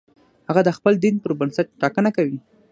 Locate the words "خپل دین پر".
0.77-1.31